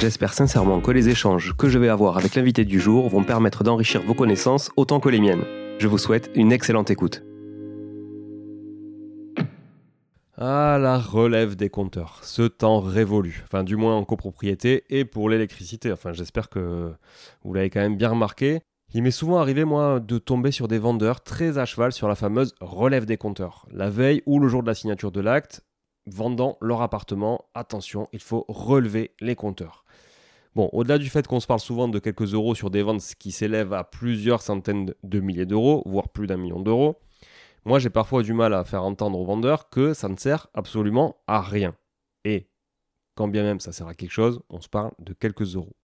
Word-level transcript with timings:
J'espère 0.00 0.32
sincèrement 0.32 0.80
que 0.80 0.92
les 0.92 1.10
échanges 1.10 1.54
que 1.58 1.68
je 1.68 1.78
vais 1.78 1.90
avoir 1.90 2.16
avec 2.16 2.34
l'invité 2.34 2.64
du 2.64 2.80
jour 2.80 3.10
vont 3.10 3.22
permettre 3.22 3.64
d'enrichir 3.64 4.00
vos 4.00 4.14
connaissances 4.14 4.70
autant 4.78 4.98
que 4.98 5.10
les 5.10 5.20
miennes. 5.20 5.44
Je 5.78 5.88
vous 5.88 5.98
souhaite 5.98 6.30
une 6.34 6.52
excellente 6.52 6.90
écoute. 6.90 7.22
Ah, 10.38 10.78
la 10.80 10.96
relève 10.96 11.54
des 11.54 11.68
compteurs, 11.68 12.20
ce 12.22 12.40
temps 12.40 12.80
révolu, 12.80 13.42
enfin 13.44 13.62
du 13.62 13.76
moins 13.76 13.94
en 13.94 14.06
copropriété 14.06 14.84
et 14.88 15.04
pour 15.04 15.28
l'électricité. 15.28 15.92
Enfin, 15.92 16.14
j'espère 16.14 16.48
que 16.48 16.94
vous 17.44 17.52
l'avez 17.52 17.68
quand 17.68 17.80
même 17.80 17.98
bien 17.98 18.08
remarqué. 18.08 18.60
Il 18.94 19.02
m'est 19.02 19.10
souvent 19.10 19.36
arrivé, 19.36 19.66
moi, 19.66 20.00
de 20.00 20.16
tomber 20.16 20.50
sur 20.50 20.66
des 20.66 20.78
vendeurs 20.78 21.20
très 21.20 21.58
à 21.58 21.66
cheval 21.66 21.92
sur 21.92 22.08
la 22.08 22.14
fameuse 22.14 22.54
relève 22.62 23.04
des 23.04 23.18
compteurs. 23.18 23.66
La 23.70 23.90
veille 23.90 24.22
ou 24.24 24.40
le 24.40 24.48
jour 24.48 24.62
de 24.62 24.68
la 24.68 24.74
signature 24.74 25.12
de 25.12 25.20
l'acte, 25.20 25.62
vendant 26.06 26.56
leur 26.60 26.82
appartement, 26.82 27.46
attention, 27.54 28.08
il 28.12 28.20
faut 28.20 28.44
relever 28.48 29.14
les 29.20 29.34
compteurs. 29.34 29.84
Bon, 30.56 30.68
au-delà 30.72 30.98
du 30.98 31.08
fait 31.08 31.26
qu'on 31.26 31.38
se 31.38 31.46
parle 31.46 31.60
souvent 31.60 31.86
de 31.86 31.98
quelques 32.00 32.34
euros 32.34 32.54
sur 32.54 32.70
des 32.70 32.82
ventes 32.82 33.14
qui 33.18 33.30
s'élèvent 33.30 33.72
à 33.72 33.84
plusieurs 33.84 34.42
centaines 34.42 34.94
de 35.02 35.20
milliers 35.20 35.46
d'euros, 35.46 35.82
voire 35.86 36.08
plus 36.08 36.26
d'un 36.26 36.36
million 36.36 36.60
d'euros, 36.60 36.96
moi 37.64 37.78
j'ai 37.78 37.90
parfois 37.90 38.22
du 38.22 38.32
mal 38.32 38.52
à 38.54 38.64
faire 38.64 38.82
entendre 38.82 39.18
aux 39.18 39.24
vendeurs 39.24 39.70
que 39.70 39.94
ça 39.94 40.08
ne 40.08 40.16
sert 40.16 40.48
absolument 40.54 41.16
à 41.28 41.40
rien. 41.40 41.76
Et 42.24 42.48
quand 43.14 43.28
bien 43.28 43.44
même 43.44 43.60
ça 43.60 43.70
sert 43.70 43.86
à 43.86 43.94
quelque 43.94 44.10
chose, 44.10 44.40
on 44.48 44.60
se 44.60 44.68
parle 44.68 44.90
de 44.98 45.12
quelques 45.12 45.54
euros. 45.54 45.76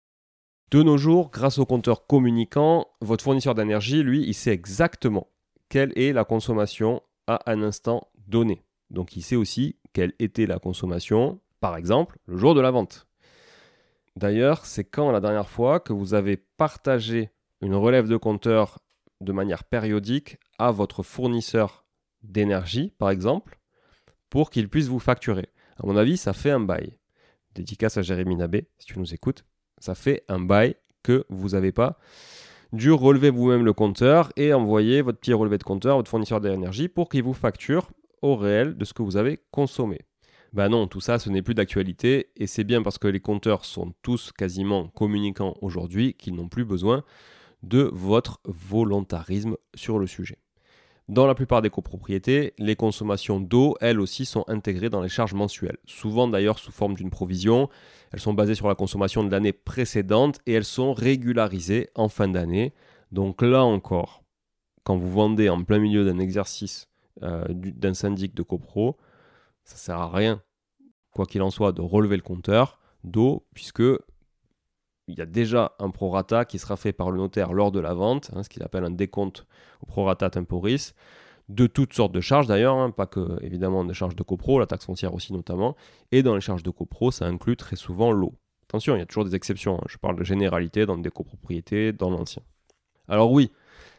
De 0.71 0.81
nos 0.81 0.97
jours, 0.97 1.29
grâce 1.29 1.59
au 1.59 1.65
compteur 1.67 2.07
communicant, 2.07 2.87
votre 3.01 3.23
fournisseur 3.23 3.53
d'énergie, 3.53 4.01
lui, 4.01 4.23
il 4.25 4.33
sait 4.33 4.51
exactement 4.51 5.27
quelle 5.69 5.93
est 5.95 6.11
la 6.11 6.25
consommation 6.25 7.03
à 7.27 7.51
un 7.51 7.61
instant 7.61 8.07
donné. 8.27 8.63
Donc 8.89 9.15
il 9.15 9.21
sait 9.21 9.35
aussi 9.35 9.77
quelle 9.95 10.13
était 10.19 10.45
la 10.45 10.59
consommation, 10.59 11.39
par 11.61 11.77
exemple, 11.77 12.17
le 12.25 12.35
jour 12.35 12.53
de 12.53 12.59
la 12.59 12.69
vente. 12.69 13.07
D'ailleurs, 14.17 14.65
c'est 14.65 14.83
quand 14.83 15.09
la 15.09 15.21
dernière 15.21 15.47
fois 15.47 15.79
que 15.79 15.93
vous 15.93 16.13
avez 16.13 16.35
partagé 16.35 17.31
une 17.61 17.75
relève 17.75 18.09
de 18.09 18.17
compteur 18.17 18.79
de 19.21 19.31
manière 19.31 19.63
périodique 19.63 20.37
à 20.59 20.71
votre 20.71 21.01
fournisseur 21.01 21.85
d'énergie, 22.23 22.91
par 22.97 23.09
exemple, 23.09 23.57
pour 24.29 24.49
qu'il 24.49 24.67
puisse 24.67 24.87
vous 24.87 24.99
facturer. 24.99 25.47
À 25.81 25.87
mon 25.87 25.95
avis, 25.95 26.17
ça 26.17 26.33
fait 26.33 26.51
un 26.51 26.59
bail. 26.59 26.97
Dédicace 27.53 27.95
à 27.95 28.01
Jérémy 28.01 28.35
Nabé, 28.35 28.67
si 28.77 28.87
tu 28.87 28.99
nous 28.99 29.13
écoutes. 29.13 29.45
Ça 29.77 29.95
fait 29.95 30.25
un 30.27 30.39
bail 30.39 30.75
que 31.03 31.25
vous 31.29 31.49
n'avez 31.49 31.71
pas 31.71 31.97
dû 32.73 32.91
relever 32.91 33.29
vous-même 33.29 33.63
le 33.63 33.71
compteur 33.71 34.33
et 34.35 34.53
envoyer 34.53 35.01
votre 35.01 35.19
petit 35.19 35.31
relevé 35.31 35.57
de 35.57 35.63
compteur 35.63 35.93
à 35.93 35.97
votre 35.97 36.11
fournisseur 36.11 36.41
d'énergie 36.41 36.89
pour 36.89 37.07
qu'il 37.07 37.23
vous 37.23 37.33
facture 37.33 37.91
au 38.25 38.35
réel 38.35 38.75
de 38.75 38.85
ce 38.85 38.93
que 38.93 39.03
vous 39.03 39.17
avez 39.17 39.39
consommé. 39.51 39.99
Ben 40.51 40.69
non, 40.69 40.87
tout 40.87 41.01
ça, 41.01 41.19
ce 41.19 41.29
n'est 41.29 41.43
plus 41.43 41.53
d'actualité, 41.53 42.29
et 42.35 42.47
c'est 42.47 42.63
bien 42.63 42.81
parce 42.81 42.97
que 42.97 43.07
les 43.07 43.19
compteurs 43.19 43.65
sont 43.65 43.93
tous 44.01 44.31
quasiment 44.31 44.87
communicants 44.87 45.55
aujourd'hui 45.61 46.15
qu'ils 46.15 46.33
n'ont 46.33 46.47
plus 46.47 46.65
besoin 46.65 47.03
de 47.61 47.89
votre 47.93 48.39
volontarisme 48.45 49.57
sur 49.75 49.99
le 49.99 50.07
sujet. 50.07 50.39
Dans 51.07 51.27
la 51.27 51.35
plupart 51.35 51.61
des 51.61 51.69
copropriétés, 51.69 52.53
les 52.57 52.75
consommations 52.75 53.39
d'eau, 53.39 53.75
elles 53.79 53.99
aussi, 53.99 54.25
sont 54.25 54.43
intégrées 54.47 54.89
dans 54.89 55.01
les 55.01 55.09
charges 55.09 55.35
mensuelles, 55.35 55.77
souvent 55.85 56.27
d'ailleurs 56.27 56.57
sous 56.57 56.71
forme 56.71 56.95
d'une 56.95 57.11
provision. 57.11 57.69
Elles 58.11 58.19
sont 58.19 58.33
basées 58.33 58.55
sur 58.55 58.67
la 58.67 58.73
consommation 58.73 59.23
de 59.23 59.29
l'année 59.29 59.53
précédente 59.53 60.39
et 60.47 60.53
elles 60.53 60.65
sont 60.65 60.93
régularisées 60.93 61.89
en 61.93 62.09
fin 62.09 62.27
d'année. 62.27 62.73
Donc 63.11 63.43
là 63.43 63.63
encore, 63.63 64.23
quand 64.83 64.97
vous 64.97 65.11
vendez 65.11 65.47
en 65.47 65.63
plein 65.63 65.77
milieu 65.77 66.05
d'un 66.05 66.17
exercice 66.17 66.87
euh, 67.23 67.45
d'un 67.49 67.93
syndic 67.93 68.35
de 68.35 68.43
copro, 68.43 68.97
ça 69.63 69.77
sert 69.77 69.97
à 69.97 70.09
rien, 70.09 70.41
quoi 71.11 71.25
qu'il 71.25 71.41
en 71.41 71.49
soit, 71.49 71.71
de 71.71 71.81
relever 71.81 72.17
le 72.17 72.21
compteur 72.21 72.79
d'eau, 73.03 73.45
puisque 73.53 73.83
il 75.07 75.17
y 75.17 75.21
a 75.21 75.25
déjà 75.25 75.73
un 75.79 75.91
prorata 75.91 76.45
qui 76.45 76.59
sera 76.59 76.77
fait 76.77 76.93
par 76.93 77.11
le 77.11 77.17
notaire 77.17 77.53
lors 77.53 77.71
de 77.71 77.79
la 77.79 77.93
vente, 77.93 78.31
hein, 78.33 78.43
ce 78.43 78.49
qu'il 78.49 78.63
appelle 78.63 78.83
un 78.83 78.91
décompte 78.91 79.45
au 79.81 79.85
prorata 79.85 80.29
temporis, 80.29 80.93
de 81.47 81.67
toutes 81.67 81.93
sortes 81.93 82.11
de 82.11 82.21
charges 82.21 82.47
d'ailleurs, 82.47 82.75
hein, 82.75 82.89
pas 82.89 83.05
que 83.05 83.37
évidemment 83.43 83.85
des 83.85 83.93
charges 83.93 84.15
de 84.15 84.23
copro, 84.23 84.59
la 84.59 84.65
taxe 84.65 84.85
foncière 84.85 85.13
aussi 85.13 85.31
notamment, 85.31 85.75
et 86.11 86.23
dans 86.23 86.33
les 86.33 86.41
charges 86.41 86.63
de 86.63 86.71
copro, 86.71 87.11
ça 87.11 87.25
inclut 87.25 87.55
très 87.55 87.75
souvent 87.75 88.11
l'eau. 88.11 88.33
Attention, 88.63 88.95
il 88.95 88.99
y 88.99 89.01
a 89.01 89.05
toujours 89.05 89.25
des 89.25 89.35
exceptions, 89.35 89.77
hein. 89.77 89.85
je 89.87 89.97
parle 89.97 90.17
de 90.17 90.23
généralité 90.23 90.85
dans 90.87 90.97
des 90.97 91.11
copropriétés, 91.11 91.93
dans 91.93 92.09
l'ancien. 92.09 92.41
Alors 93.07 93.31
oui, 93.31 93.51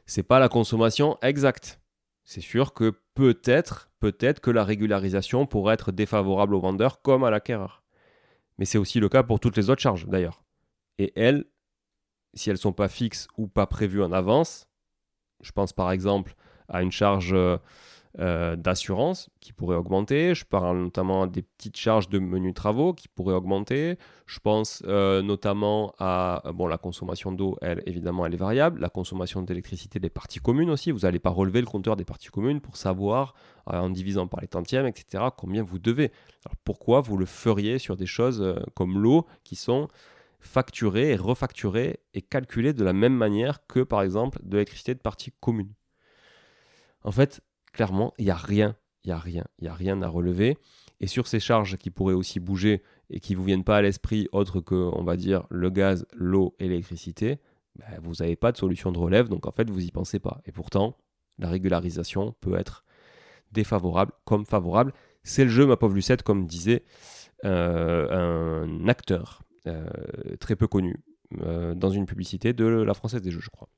c'est 0.06 0.25
pas 0.25 0.41
la 0.41 0.49
consommation 0.49 1.19
exacte, 1.22 1.81
c'est 2.26 2.41
sûr 2.41 2.75
que 2.75 2.92
peut-être, 3.14 3.88
peut-être 4.00 4.41
que 4.41 4.50
la 4.50 4.64
régularisation 4.64 5.47
pourrait 5.47 5.75
être 5.75 5.92
défavorable 5.92 6.54
au 6.56 6.60
vendeur 6.60 7.00
comme 7.00 7.25
à 7.25 7.31
l'acquéreur. 7.31 7.84
Mais 8.59 8.64
c'est 8.64 8.78
aussi 8.78 9.00
le 9.00 9.09
cas 9.09 9.22
pour 9.22 9.38
toutes 9.41 9.56
les 9.56 9.70
autres 9.70 9.81
charges 9.81 10.06
d'ailleurs. 10.06 10.42
Et 10.98 11.12
elles, 11.16 11.44
si 12.34 12.50
elles 12.50 12.56
ne 12.56 12.60
sont 12.60 12.72
pas 12.72 12.88
fixes 12.88 13.28
ou 13.38 13.47
pas 13.47 13.66
prévues 13.66 14.03
en 14.03 14.12
avance, 14.12 14.69
je 15.41 15.53
pense 15.53 15.72
par 15.72 15.92
exemple 15.92 16.34
à 16.69 16.82
une 16.82 16.91
charge 16.91 17.34
euh, 18.19 18.47
euh, 18.47 18.56
d'assurance 18.56 19.31
qui 19.41 19.53
pourrait 19.53 19.77
augmenter. 19.77 20.34
Je 20.34 20.44
parle 20.44 20.78
notamment 20.78 21.27
des 21.27 21.43
petites 21.43 21.77
charges 21.77 22.09
de 22.09 22.19
menus 22.19 22.54
travaux 22.54 22.93
qui 22.93 23.09
pourraient 23.09 23.34
augmenter. 23.34 23.99
Je 24.27 24.38
pense 24.41 24.82
euh, 24.87 25.22
notamment 25.22 25.94
à 25.99 26.43
bon, 26.55 26.66
la 26.66 26.78
consommation 26.78 27.32
d'eau, 27.32 27.56
elle, 27.62 27.82
évidemment, 27.87 28.26
elle 28.26 28.34
est 28.34 28.38
variable. 28.38 28.81
La 28.81 28.88
consommation 28.88 29.43
d'électricité 29.43 30.00
des 30.00 30.10
parties 30.10 30.41
communes 30.41 30.71
aussi. 30.71 30.91
Vous 30.91 31.00
n'allez 31.00 31.19
pas 31.19 31.31
relever 31.31 31.60
le 31.60 31.66
compteur 31.66 31.97
des 31.97 32.05
parties 32.05 32.28
communes 32.28 32.60
pour 32.60 32.76
savoir, 32.76 33.34
euh, 33.72 33.78
en 33.78 33.91
divisant 33.91 34.26
par 34.26 34.41
les 34.41 34.49
tantièmes, 34.49 34.87
etc., 34.87 35.25
combien 35.37 35.62
vous 35.62 35.78
devez. 35.78 36.12
Alors 36.44 36.56
pourquoi 36.65 37.00
vous 37.00 37.16
le 37.16 37.26
feriez 37.26 37.78
sur 37.78 37.97
des 37.97 38.06
choses 38.06 38.56
comme 38.75 38.99
l'eau 38.99 39.26
qui 39.44 39.56
sont 39.56 39.88
facturées 40.41 41.12
et 41.12 41.16
refacturées 41.16 42.00
et 42.15 42.22
calculées 42.22 42.72
de 42.72 42.84
la 42.84 42.93
même 42.93 43.15
manière 43.15 43.66
que, 43.66 43.81
par 43.81 44.03
exemple, 44.03 44.38
de 44.43 44.53
l'électricité 44.53 44.94
de 44.94 45.00
parties 45.00 45.32
communes? 45.41 45.72
En 47.05 47.12
fait, 47.12 47.41
clairement, 47.76 48.14
il 48.19 48.25
n'y 48.25 48.31
a 48.31 48.37
rien, 48.37 48.75
il 49.04 49.09
n'y 49.09 49.12
a 49.12 49.19
rien, 49.19 49.44
il 49.59 49.64
n'y 49.64 49.69
a 49.69 49.75
rien 49.75 50.00
à 50.00 50.09
relever. 50.09 50.56
Et 51.00 51.06
sur 51.06 51.26
ces 51.26 51.41
charges 51.41 51.76
qui 51.76 51.91
pourraient 51.91 52.14
aussi 52.14 52.41
bouger 52.41 52.82
et 53.10 53.20
qui 53.20 53.34
ne 53.34 53.38
vous 53.38 53.44
viennent 53.44 53.64
pas 53.64 53.76
à 53.76 53.82
l'esprit 53.82 54.28
autre 54.32 54.60
que, 54.60 54.75
on 54.75 55.04
va 55.04 55.16
dire, 55.16 55.47
le 55.50 55.69
gaz, 55.69 56.06
l'eau 56.14 56.56
l'électricité, 56.59 57.38
ben, 57.76 58.00
vous 58.03 58.14
n'avez 58.20 58.34
pas 58.34 58.50
de 58.50 58.56
solution 58.56 58.92
de 58.92 58.98
relève, 58.98 59.28
donc 59.28 59.47
en 59.47 59.53
fait, 59.53 59.69
vous 59.69 59.81
n'y 59.81 59.91
pensez 59.91 60.19
pas. 60.19 60.41
Et 60.47 60.53
pourtant, 60.53 60.97
la 61.38 61.50
régularisation 61.50 62.34
peut 62.41 62.56
être 62.56 62.84
défavorable 63.53 64.12
comme 64.25 64.47
favorable. 64.47 64.94
C'est 65.22 65.44
le 65.44 65.50
jeu, 65.50 65.66
ma 65.66 65.76
pauvre 65.76 65.94
Lucette, 65.94 66.22
comme 66.22 66.47
disait 66.47 66.82
euh, 67.44 68.64
un 68.64 68.88
acteur 68.88 69.43
euh, 69.66 69.87
très 70.41 70.56
peu 70.56 70.66
connu 70.66 70.97
euh, 71.43 71.75
dans 71.75 71.91
une 71.91 72.06
publicité 72.06 72.54
de 72.54 72.64
la 72.64 72.94
Française 72.94 73.20
des 73.20 73.31
Jeux, 73.31 73.41
je 73.41 73.50
crois. 73.50 73.69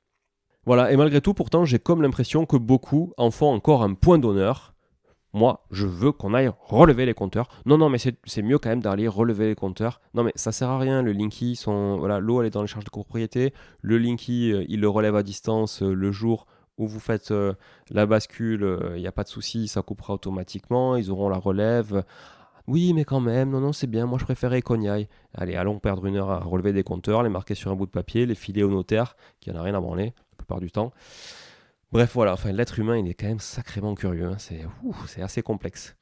Voilà, 0.65 0.91
et 0.91 0.97
malgré 0.97 1.21
tout, 1.21 1.33
pourtant, 1.33 1.65
j'ai 1.65 1.79
comme 1.79 2.01
l'impression 2.01 2.45
que 2.45 2.57
beaucoup 2.57 3.13
en 3.17 3.31
font 3.31 3.51
encore 3.51 3.83
un 3.83 3.93
point 3.93 4.19
d'honneur. 4.19 4.73
Moi, 5.33 5.63
je 5.69 5.85
veux 5.85 6.11
qu'on 6.11 6.33
aille 6.33 6.51
relever 6.59 7.05
les 7.05 7.13
compteurs. 7.13 7.49
Non, 7.65 7.77
non, 7.77 7.89
mais 7.89 7.99
c'est 7.99 8.41
mieux 8.41 8.57
quand 8.57 8.69
même 8.69 8.81
d'aller 8.81 9.07
relever 9.07 9.47
les 9.47 9.55
compteurs. 9.55 10.01
Non, 10.15 10.23
mais 10.23 10.31
ça 10.35 10.51
sert 10.51 10.69
à 10.69 10.79
rien. 10.79 11.03
Le 11.03 11.11
Linky, 11.11 11.59
voilà, 11.65 12.19
l'eau, 12.19 12.41
elle 12.41 12.47
est 12.47 12.51
dans 12.51 12.63
les 12.63 12.67
charges 12.67 12.85
de 12.85 12.89
copropriété. 12.89 13.53
Le 13.81 13.97
Linky, 13.99 14.51
euh, 14.51 14.65
il 14.67 14.79
le 14.79 14.89
relève 14.89 15.15
à 15.15 15.21
distance 15.21 15.83
euh, 15.83 15.93
le 15.93 16.11
jour 16.11 16.47
où 16.77 16.87
vous 16.87 16.99
faites 16.99 17.29
euh, 17.29 17.53
la 17.91 18.07
bascule. 18.07 18.79
Il 18.95 19.01
n'y 19.01 19.07
a 19.07 19.11
pas 19.11 19.23
de 19.23 19.29
souci, 19.29 19.67
ça 19.67 19.83
coupera 19.83 20.15
automatiquement. 20.15 20.95
Ils 20.95 21.11
auront 21.11 21.29
la 21.29 21.37
relève. 21.37 22.03
Oui, 22.67 22.93
mais 22.93 23.05
quand 23.05 23.19
même, 23.19 23.51
non, 23.51 23.59
non, 23.59 23.73
c'est 23.73 23.87
bien. 23.87 24.07
Moi, 24.07 24.17
je 24.17 24.25
préférais 24.25 24.61
qu'on 24.63 24.81
y 24.81 24.89
aille. 24.89 25.07
Allez, 25.35 25.55
allons 25.55 25.77
perdre 25.79 26.05
une 26.07 26.15
heure 26.17 26.31
à 26.31 26.39
relever 26.39 26.73
des 26.73 26.83
compteurs, 26.83 27.21
les 27.21 27.29
marquer 27.29 27.53
sur 27.53 27.71
un 27.71 27.75
bout 27.75 27.85
de 27.85 27.91
papier, 27.91 28.25
les 28.25 28.35
filer 28.35 28.63
au 28.63 28.69
notaire, 28.69 29.15
qui 29.41 29.51
n'en 29.51 29.59
a 29.59 29.63
rien 29.63 29.75
à 29.75 29.79
branler 29.79 30.13
du 30.57 30.71
temps. 30.71 30.91
Bref, 31.91 32.11
voilà, 32.13 32.33
enfin, 32.33 32.51
l'être 32.51 32.77
humain, 32.79 32.97
il 32.97 33.07
est 33.07 33.15
quand 33.15 33.27
même 33.27 33.39
sacrément 33.39 33.95
curieux. 33.95 34.25
Hein. 34.25 34.37
C'est, 34.37 35.21
assez 35.21 35.41
complexe. 35.41 35.95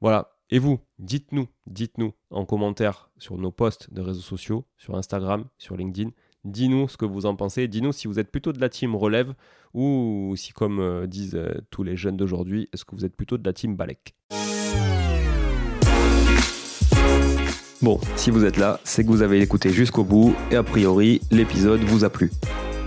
Voilà. 0.00 0.30
Et 0.50 0.58
vous, 0.58 0.80
dites-nous, 0.98 1.46
dites-nous 1.66 2.12
en 2.30 2.46
commentaire 2.46 3.10
sur 3.18 3.36
nos 3.36 3.50
posts 3.50 3.92
de 3.92 4.00
réseaux 4.00 4.22
sociaux, 4.22 4.64
sur 4.78 4.96
Instagram, 4.96 5.44
sur 5.58 5.76
LinkedIn. 5.76 6.10
Dis-nous 6.44 6.88
ce 6.88 6.96
que 6.96 7.04
vous 7.04 7.26
en 7.26 7.36
pensez. 7.36 7.68
Dis-nous 7.68 7.92
si 7.92 8.08
vous 8.08 8.18
êtes 8.18 8.30
plutôt 8.30 8.52
de 8.52 8.60
la 8.60 8.70
team 8.70 8.94
relève 8.96 9.34
ou 9.74 10.32
si, 10.36 10.52
comme 10.52 10.80
euh, 10.80 11.06
disent 11.06 11.34
euh, 11.34 11.60
tous 11.70 11.82
les 11.82 11.96
jeunes 11.96 12.16
d'aujourd'hui, 12.16 12.68
est-ce 12.72 12.86
que 12.86 12.94
vous 12.94 13.04
êtes 13.04 13.14
plutôt 13.14 13.36
de 13.36 13.44
la 13.44 13.52
team 13.52 13.76
Balek? 13.76 14.14
Bon, 17.80 18.00
si 18.16 18.30
vous 18.30 18.44
êtes 18.44 18.56
là, 18.56 18.80
c'est 18.84 19.04
que 19.04 19.08
vous 19.08 19.22
avez 19.22 19.40
écouté 19.40 19.70
jusqu'au 19.70 20.04
bout 20.04 20.34
et 20.50 20.56
a 20.56 20.62
priori, 20.62 21.20
l'épisode 21.30 21.80
vous 21.80 22.04
a 22.04 22.10
plu. 22.10 22.30